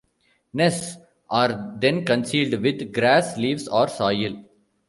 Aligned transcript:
Nests 0.51 0.97
are 1.29 1.77
then 1.79 2.03
concealed 2.05 2.59
with 2.63 2.91
grass, 2.91 3.37
leaves, 3.37 3.67
or 3.67 3.87
soil. 3.87 4.43